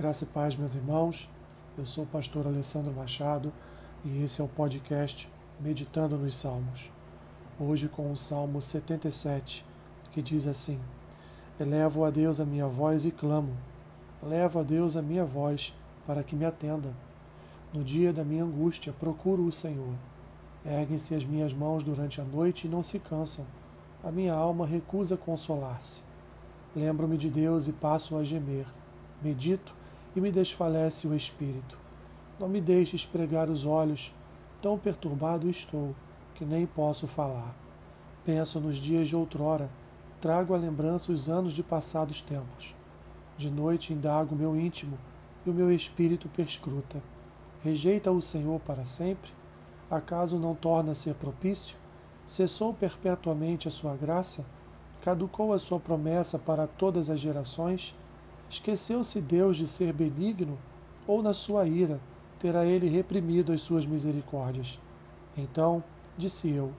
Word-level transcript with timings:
Graça 0.00 0.24
e 0.24 0.28
paz, 0.28 0.56
meus 0.56 0.74
irmãos. 0.74 1.28
Eu 1.76 1.84
sou 1.84 2.04
o 2.04 2.06
pastor 2.06 2.46
Alessandro 2.46 2.90
Machado 2.90 3.52
e 4.02 4.22
esse 4.22 4.40
é 4.40 4.44
o 4.44 4.48
podcast 4.48 5.28
Meditando 5.60 6.16
nos 6.16 6.36
Salmos. 6.36 6.90
Hoje 7.60 7.86
com 7.86 8.10
o 8.10 8.16
Salmo 8.16 8.62
77, 8.62 9.62
que 10.10 10.22
diz 10.22 10.46
assim: 10.46 10.80
Elevo 11.60 12.02
a 12.06 12.08
Deus 12.08 12.40
a 12.40 12.46
minha 12.46 12.66
voz 12.66 13.04
e 13.04 13.10
clamo. 13.10 13.54
Levo 14.22 14.60
a 14.60 14.62
Deus 14.62 14.96
a 14.96 15.02
minha 15.02 15.26
voz 15.26 15.76
para 16.06 16.22
que 16.22 16.34
me 16.34 16.46
atenda. 16.46 16.94
No 17.70 17.84
dia 17.84 18.10
da 18.10 18.24
minha 18.24 18.44
angústia 18.44 18.94
procuro 18.98 19.44
o 19.44 19.52
Senhor. 19.52 19.92
Erguem-se 20.64 21.14
as 21.14 21.26
minhas 21.26 21.52
mãos 21.52 21.84
durante 21.84 22.22
a 22.22 22.24
noite 22.24 22.66
e 22.66 22.70
não 22.70 22.82
se 22.82 22.98
cansam. 22.98 23.44
A 24.02 24.10
minha 24.10 24.32
alma 24.32 24.66
recusa 24.66 25.14
consolar-se. 25.14 26.00
Lembro-me 26.74 27.18
de 27.18 27.28
Deus 27.28 27.68
e 27.68 27.72
passo 27.74 28.16
a 28.16 28.24
gemer. 28.24 28.64
Medito 29.22 29.78
e 30.14 30.20
me 30.20 30.30
desfalece 30.30 31.06
o 31.06 31.14
espírito. 31.14 31.78
Não 32.38 32.48
me 32.48 32.60
deixes 32.60 33.04
pregar 33.04 33.50
os 33.50 33.64
olhos, 33.64 34.14
tão 34.60 34.78
perturbado 34.78 35.48
estou, 35.48 35.94
que 36.34 36.44
nem 36.44 36.66
posso 36.66 37.06
falar. 37.06 37.54
Penso 38.24 38.60
nos 38.60 38.76
dias 38.76 39.08
de 39.08 39.16
outrora, 39.16 39.70
trago 40.20 40.54
à 40.54 40.56
lembrança 40.56 41.12
os 41.12 41.28
anos 41.28 41.52
de 41.52 41.62
passados 41.62 42.20
tempos. 42.20 42.74
De 43.36 43.50
noite 43.50 43.92
indago 43.92 44.34
meu 44.34 44.56
íntimo, 44.56 44.98
e 45.44 45.50
o 45.50 45.54
meu 45.54 45.72
espírito 45.72 46.28
perscruta. 46.28 47.02
Rejeita 47.62 48.10
o 48.10 48.20
Senhor 48.20 48.60
para 48.60 48.84
sempre? 48.84 49.30
Acaso 49.90 50.38
não 50.38 50.54
torna 50.54 50.92
a 50.92 50.94
ser 50.94 51.14
propício? 51.14 51.76
Cessou 52.26 52.72
perpetuamente 52.72 53.66
a 53.66 53.70
sua 53.70 53.96
graça? 53.96 54.46
Caducou 55.02 55.52
a 55.52 55.58
sua 55.58 55.80
promessa 55.80 56.38
para 56.38 56.66
todas 56.66 57.10
as 57.10 57.20
gerações? 57.20 57.94
Esqueceu-se 58.50 59.20
Deus 59.20 59.56
de 59.56 59.64
ser 59.64 59.92
benigno, 59.92 60.58
ou 61.06 61.22
na 61.22 61.32
sua 61.32 61.68
ira 61.68 62.00
terá 62.40 62.66
ele 62.66 62.88
reprimido 62.88 63.52
as 63.52 63.60
suas 63.60 63.86
misericórdias? 63.86 64.80
Então, 65.36 65.84
disse 66.18 66.50
eu, 66.50 66.72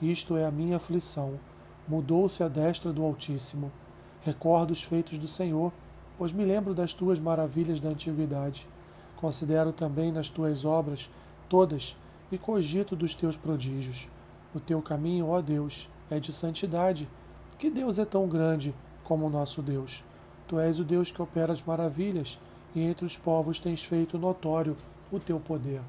isto 0.00 0.38
é 0.38 0.46
a 0.46 0.50
minha 0.50 0.76
aflição. 0.76 1.38
Mudou-se 1.86 2.42
a 2.42 2.48
destra 2.48 2.94
do 2.94 3.04
Altíssimo. 3.04 3.70
Recordo 4.22 4.70
os 4.70 4.82
feitos 4.82 5.18
do 5.18 5.28
Senhor, 5.28 5.70
pois 6.16 6.32
me 6.32 6.46
lembro 6.46 6.72
das 6.72 6.94
tuas 6.94 7.20
maravilhas 7.20 7.78
da 7.78 7.90
antiguidade. 7.90 8.66
Considero 9.14 9.70
também 9.70 10.10
nas 10.10 10.30
tuas 10.30 10.64
obras 10.64 11.10
todas 11.46 11.94
e 12.32 12.38
cogito 12.38 12.96
dos 12.96 13.14
teus 13.14 13.36
prodígios. 13.36 14.08
O 14.54 14.60
teu 14.60 14.80
caminho, 14.80 15.28
ó 15.28 15.42
Deus, 15.42 15.90
é 16.10 16.18
de 16.18 16.32
santidade. 16.32 17.06
Que 17.58 17.68
Deus 17.68 17.98
é 17.98 18.06
tão 18.06 18.26
grande 18.26 18.74
como 19.04 19.26
o 19.26 19.30
nosso 19.30 19.60
Deus? 19.60 20.02
Tu 20.48 20.58
és 20.58 20.80
o 20.80 20.84
Deus 20.84 21.12
que 21.12 21.20
opera 21.20 21.52
as 21.52 21.62
maravilhas, 21.62 22.38
e 22.74 22.80
entre 22.80 23.04
os 23.04 23.18
povos 23.18 23.60
tens 23.60 23.84
feito 23.84 24.18
notório 24.18 24.74
o 25.12 25.20
teu 25.20 25.38
poder. 25.38 25.82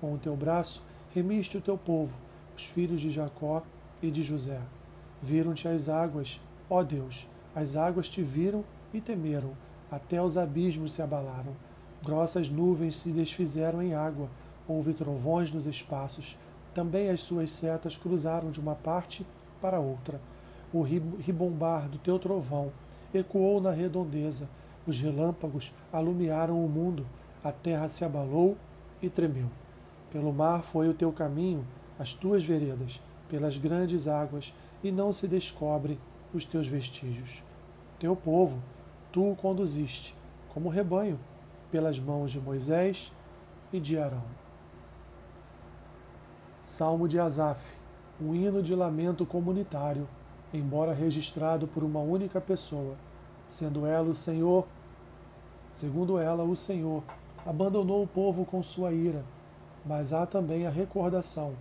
Com 0.00 0.14
o 0.14 0.18
teu 0.18 0.34
braço 0.34 0.82
remiste 1.14 1.58
o 1.58 1.60
teu 1.60 1.76
povo, 1.76 2.14
os 2.56 2.64
filhos 2.64 3.02
de 3.02 3.10
Jacó 3.10 3.62
e 4.02 4.10
de 4.10 4.22
José. 4.22 4.60
Viram-te 5.20 5.68
as 5.68 5.90
águas, 5.90 6.40
ó 6.70 6.82
Deus, 6.82 7.28
as 7.54 7.76
águas 7.76 8.08
te 8.08 8.22
viram 8.22 8.64
e 8.94 9.00
temeram, 9.00 9.52
até 9.90 10.22
os 10.22 10.38
abismos 10.38 10.92
se 10.92 11.02
abalaram. 11.02 11.52
Grossas 12.02 12.48
nuvens 12.48 12.96
se 12.96 13.10
desfizeram 13.10 13.82
em 13.82 13.94
água, 13.94 14.28
houve 14.66 14.94
trovões 14.94 15.52
nos 15.52 15.66
espaços. 15.66 16.36
Também 16.72 17.10
as 17.10 17.20
suas 17.20 17.52
setas 17.52 17.96
cruzaram 17.96 18.50
de 18.50 18.58
uma 18.58 18.74
parte 18.74 19.26
para 19.60 19.78
outra. 19.78 20.18
O 20.72 20.80
ribombar 20.80 21.90
do 21.90 21.98
teu 21.98 22.18
trovão 22.18 22.72
ecoou 23.14 23.60
na 23.60 23.70
redondeza, 23.70 24.48
os 24.86 25.00
relâmpagos 25.00 25.72
alumiaram 25.92 26.64
o 26.64 26.68
mundo, 26.68 27.06
a 27.42 27.52
terra 27.52 27.88
se 27.88 28.04
abalou 28.04 28.56
e 29.00 29.08
tremeu. 29.08 29.48
Pelo 30.10 30.32
mar 30.32 30.62
foi 30.62 30.88
o 30.88 30.94
teu 30.94 31.12
caminho, 31.12 31.66
as 31.98 32.14
tuas 32.14 32.44
veredas, 32.44 33.00
pelas 33.28 33.56
grandes 33.56 34.08
águas, 34.08 34.54
e 34.82 34.90
não 34.90 35.12
se 35.12 35.28
descobre 35.28 35.98
os 36.34 36.44
teus 36.44 36.66
vestígios. 36.66 37.42
Teu 37.98 38.16
povo, 38.16 38.60
tu 39.12 39.30
o 39.30 39.36
conduziste, 39.36 40.14
como 40.48 40.68
rebanho, 40.68 41.18
pelas 41.70 41.98
mãos 42.00 42.30
de 42.30 42.40
Moisés 42.40 43.12
e 43.72 43.80
de 43.80 43.98
Arão. 43.98 44.24
Salmo 46.64 47.06
de 47.06 47.18
Asaf, 47.18 47.76
um 48.20 48.34
hino 48.34 48.62
de 48.62 48.74
lamento 48.74 49.24
comunitário 49.24 50.08
embora 50.52 50.92
registrado 50.92 51.66
por 51.66 51.82
uma 51.82 52.00
única 52.00 52.40
pessoa, 52.40 52.94
sendo 53.52 53.86
ela 53.86 54.08
o 54.08 54.14
Senhor, 54.14 54.66
segundo 55.72 56.18
ela, 56.18 56.42
o 56.42 56.56
Senhor 56.56 57.02
abandonou 57.44 58.02
o 58.02 58.06
povo 58.06 58.46
com 58.46 58.62
sua 58.62 58.92
ira, 58.92 59.22
mas 59.84 60.12
há 60.12 60.24
também 60.24 60.66
a 60.66 60.70
recordação 60.70 61.52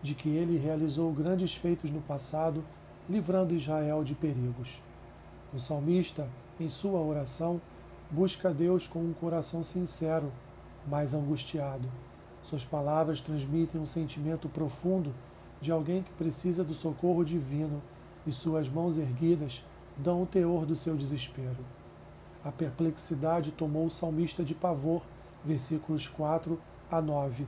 de 0.00 0.14
que 0.14 0.28
ele 0.28 0.56
realizou 0.56 1.12
grandes 1.12 1.54
feitos 1.54 1.90
no 1.90 2.00
passado, 2.00 2.62
livrando 3.08 3.54
Israel 3.54 4.04
de 4.04 4.14
perigos. 4.14 4.80
O 5.52 5.58
salmista, 5.58 6.28
em 6.60 6.68
sua 6.68 7.00
oração, 7.00 7.60
busca 8.08 8.50
Deus 8.50 8.86
com 8.86 9.00
um 9.00 9.12
coração 9.12 9.64
sincero, 9.64 10.32
mas 10.86 11.12
angustiado. 11.12 11.88
Suas 12.44 12.64
palavras 12.64 13.20
transmitem 13.20 13.80
um 13.80 13.86
sentimento 13.86 14.48
profundo 14.48 15.12
de 15.60 15.72
alguém 15.72 16.02
que 16.02 16.12
precisa 16.12 16.62
do 16.62 16.74
socorro 16.74 17.24
divino 17.24 17.82
e 18.26 18.32
suas 18.32 18.68
mãos 18.68 18.96
erguidas 18.96 19.64
dão 19.96 20.22
o 20.22 20.26
teor 20.26 20.66
do 20.66 20.76
seu 20.76 20.96
desespero. 20.96 21.64
A 22.44 22.50
perplexidade 22.50 23.52
tomou 23.52 23.86
o 23.86 23.90
salmista 23.90 24.42
de 24.42 24.54
pavor, 24.54 25.02
versículos 25.44 26.08
4 26.08 26.60
a 26.90 27.00
9, 27.00 27.46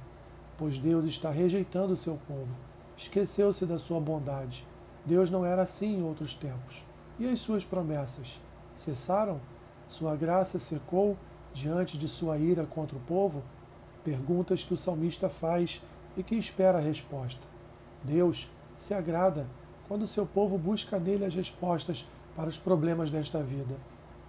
pois 0.57 0.79
Deus 0.79 1.05
está 1.05 1.31
rejeitando 1.31 1.93
o 1.93 1.97
seu 1.97 2.19
povo. 2.29 2.55
Esqueceu-se 2.97 3.67
da 3.67 3.79
sua 3.79 4.01
bondade. 4.01 4.67
Deus 5.05 5.31
não 5.31 5.45
era 5.45 5.63
assim 5.63 5.99
em 5.99 6.03
outros 6.03 6.35
tempos. 6.35 6.85
E 7.19 7.29
as 7.29 7.41
suas 7.41 7.65
promessas 7.65 8.41
cessaram? 8.77 9.41
Sua 9.89 10.17
graça 10.17 10.59
secou 10.59 11.17
diante 11.53 11.99
de 11.99 12.09
sua 12.09 12.39
ira 12.39 12.65
contra 12.67 12.97
o 12.97 13.01
povo? 13.01 13.43
Perguntas 14.05 14.65
que 14.65 14.75
o 14.75 14.77
salmista 14.77 15.29
faz 15.29 15.83
e 16.17 16.23
que 16.23 16.37
espera 16.37 16.79
a 16.79 16.81
resposta. 16.81 17.43
Deus 18.03 18.51
se 18.77 18.95
agrada 18.95 19.47
quando 19.89 20.07
seu 20.07 20.27
povo 20.27 20.57
busca 20.57 20.99
nele 20.99 21.25
as 21.25 21.35
respostas 21.35 22.09
para 22.37 22.49
os 22.49 22.59
problemas 22.59 23.11
desta 23.11 23.43
vida. 23.43 23.77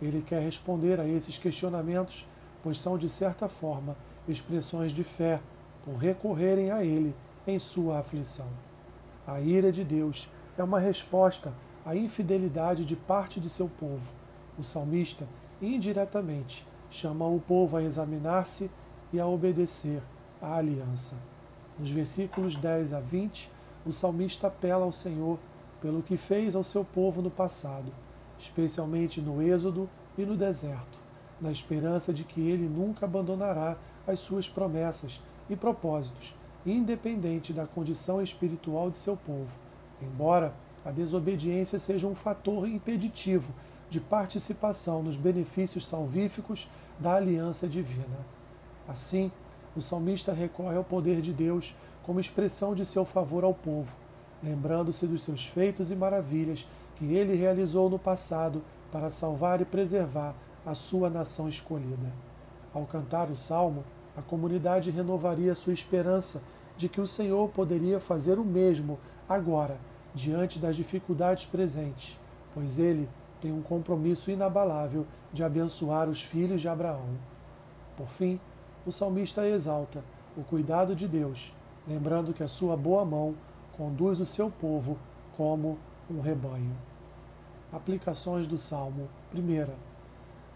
Ele 0.01 0.21
quer 0.21 0.41
responder 0.41 0.99
a 0.99 1.07
esses 1.07 1.37
questionamentos, 1.37 2.27
pois 2.61 2.79
são, 2.79 2.97
de 2.97 3.09
certa 3.09 3.47
forma, 3.47 3.95
expressões 4.27 4.91
de 4.91 5.03
fé, 5.03 5.39
por 5.83 5.95
recorrerem 5.95 6.71
a 6.71 6.83
ele 6.83 7.15
em 7.45 7.59
sua 7.59 7.99
aflição. 7.99 8.47
A 9.27 9.39
ira 9.39 9.71
de 9.71 9.83
Deus 9.83 10.29
é 10.57 10.63
uma 10.63 10.79
resposta 10.79 11.53
à 11.85 11.95
infidelidade 11.95 12.83
de 12.83 12.95
parte 12.95 13.39
de 13.39 13.49
seu 13.49 13.69
povo. 13.69 14.11
O 14.57 14.63
salmista, 14.63 15.27
indiretamente, 15.61 16.65
chama 16.89 17.27
o 17.27 17.39
povo 17.39 17.77
a 17.77 17.83
examinar-se 17.83 18.71
e 19.13 19.19
a 19.19 19.27
obedecer 19.27 20.01
à 20.41 20.55
aliança. 20.55 21.17
Nos 21.77 21.91
versículos 21.91 22.55
10 22.55 22.93
a 22.93 22.99
20, 22.99 23.51
o 23.85 23.91
salmista 23.91 24.47
apela 24.47 24.85
ao 24.85 24.91
Senhor 24.91 25.37
pelo 25.85 26.01
que 26.01 26.17
fez 26.17 26.55
ao 26.55 26.63
seu 26.63 26.83
povo 26.83 27.21
no 27.21 27.29
passado, 27.29 27.91
especialmente 28.39 29.21
no 29.21 29.39
Êxodo 29.39 29.87
e 30.17 30.25
no 30.25 30.35
deserto, 30.35 30.97
na 31.39 31.51
esperança 31.51 32.11
de 32.11 32.23
que 32.23 32.41
ele 32.41 32.67
nunca 32.67 33.05
abandonará 33.05 33.77
as 34.07 34.17
suas 34.17 34.49
promessas 34.49 35.21
e 35.47 35.55
propósitos, 35.55 36.35
independente 36.65 37.53
da 37.53 37.67
condição 37.67 38.19
espiritual 38.19 38.89
de 38.89 38.97
seu 38.97 39.15
povo, 39.15 39.51
embora 40.01 40.55
a 40.83 40.89
desobediência 40.89 41.77
seja 41.77 42.07
um 42.07 42.15
fator 42.15 42.67
impeditivo 42.67 43.53
de 43.87 43.99
participação 43.99 45.03
nos 45.03 45.17
benefícios 45.17 45.85
salvíficos 45.85 46.67
da 46.99 47.13
aliança 47.13 47.67
divina. 47.67 48.25
Assim, 48.87 49.31
o 49.75 49.81
salmista 49.81 50.33
recorre 50.33 50.77
ao 50.77 50.83
poder 50.83 51.21
de 51.21 51.31
Deus 51.31 51.75
como 52.01 52.19
expressão 52.19 52.73
de 52.73 52.83
seu 52.83 53.05
favor 53.05 53.43
ao 53.43 53.53
povo, 53.53 53.95
lembrando-se 54.43 55.07
dos 55.07 55.23
seus 55.23 55.45
feitos 55.45 55.91
e 55.91 55.95
maravilhas 55.95 56.67
que 56.95 57.05
ele 57.13 57.35
realizou 57.35 57.89
no 57.89 57.99
passado 57.99 58.61
para 58.91 59.09
salvar 59.09 59.61
e 59.61 59.65
preservar 59.65 60.33
a 60.65 60.73
sua 60.73 61.09
nação 61.09 61.47
escolhida. 61.49 62.11
Ao 62.73 62.85
cantar 62.85 63.29
o 63.29 63.35
salmo, 63.35 63.83
a 64.17 64.21
comunidade 64.21 64.91
renovaria 64.91 65.55
sua 65.55 65.73
esperança 65.73 66.41
de 66.77 66.89
que 66.89 67.01
o 67.01 67.07
Senhor 67.07 67.49
poderia 67.49 67.99
fazer 67.99 68.39
o 68.39 68.45
mesmo 68.45 68.99
agora, 69.27 69.77
diante 70.13 70.59
das 70.59 70.75
dificuldades 70.75 71.45
presentes, 71.45 72.19
pois 72.53 72.79
ele 72.79 73.09
tem 73.41 73.51
um 73.51 73.61
compromisso 73.61 74.31
inabalável 74.31 75.05
de 75.31 75.43
abençoar 75.43 76.09
os 76.09 76.21
filhos 76.21 76.61
de 76.61 76.69
Abraão. 76.69 77.09
Por 77.97 78.07
fim, 78.07 78.39
o 78.85 78.91
salmista 78.91 79.47
exalta 79.47 80.03
o 80.37 80.43
cuidado 80.43 80.95
de 80.95 81.07
Deus, 81.07 81.53
lembrando 81.87 82.33
que 82.33 82.43
a 82.43 82.47
sua 82.47 82.75
boa 82.75 83.03
mão 83.05 83.35
conduz 83.77 84.19
o 84.19 84.25
seu 84.25 84.49
povo 84.49 84.97
como 85.35 85.77
um 86.09 86.21
rebanho. 86.21 86.75
Aplicações 87.71 88.47
do 88.47 88.57
Salmo. 88.57 89.09
Primeira. 89.29 89.75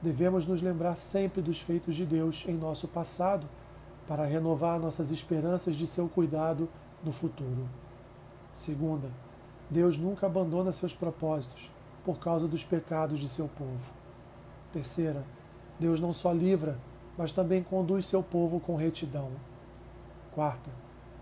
devemos 0.02 0.46
nos 0.48 0.62
lembrar 0.62 0.96
sempre 0.96 1.42
dos 1.42 1.60
feitos 1.60 1.94
de 1.94 2.06
Deus 2.06 2.46
em 2.48 2.54
nosso 2.54 2.88
passado 2.88 3.46
para 4.08 4.26
renovar 4.26 4.80
nossas 4.80 5.12
esperanças 5.12 5.76
de 5.76 5.86
seu 5.86 6.08
cuidado 6.08 6.70
no 7.04 7.12
futuro. 7.12 7.68
Segunda, 8.54 9.10
Deus 9.70 9.98
nunca 9.98 10.26
abandona 10.26 10.72
seus 10.72 10.96
propósitos 10.96 11.70
por 12.06 12.18
causa 12.18 12.48
dos 12.48 12.64
pecados 12.64 13.20
de 13.20 13.28
seu 13.28 13.48
povo. 13.50 13.94
Terceira, 14.72 15.24
Deus 15.78 16.00
não 16.00 16.14
só 16.14 16.32
livra, 16.32 16.78
mas 17.18 17.32
também 17.32 17.62
conduz 17.62 18.06
seu 18.06 18.24
povo 18.24 18.60
com 18.60 18.76
retidão. 18.76 19.30
Quarta, 20.34 20.72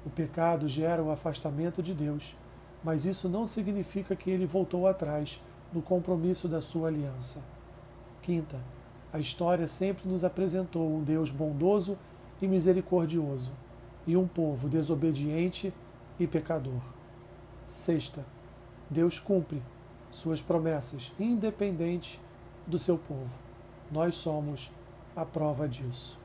o 0.05 0.09
pecado 0.09 0.67
gera 0.67 1.03
o 1.03 1.11
afastamento 1.11 1.81
de 1.81 1.93
Deus, 1.93 2.35
mas 2.83 3.05
isso 3.05 3.27
não 3.27 3.45
significa 3.45 4.15
que 4.15 4.29
ele 4.29 4.45
voltou 4.45 4.87
atrás 4.87 5.43
no 5.73 5.81
compromisso 5.81 6.47
da 6.47 6.61
sua 6.61 6.87
aliança. 6.87 7.43
Quinta, 8.21 8.59
a 9.11 9.19
história 9.19 9.67
sempre 9.67 10.07
nos 10.07 10.23
apresentou 10.23 10.95
um 10.95 11.03
Deus 11.03 11.31
bondoso 11.31 11.97
e 12.41 12.47
misericordioso, 12.47 13.51
e 14.05 14.15
um 14.15 14.27
povo 14.27 14.69
desobediente 14.69 15.73
e 16.19 16.27
pecador. 16.27 16.81
Sexta, 17.65 18.25
Deus 18.89 19.19
cumpre 19.19 19.61
suas 20.11 20.41
promessas, 20.41 21.13
independente 21.19 22.19
do 22.65 22.79
seu 22.79 22.97
povo. 22.97 23.31
Nós 23.91 24.15
somos 24.15 24.71
a 25.15 25.25
prova 25.25 25.67
disso. 25.67 26.19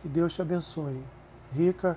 Que 0.00 0.08
Deus 0.08 0.34
te 0.34 0.42
abençoe, 0.42 1.00
rica 1.54 1.96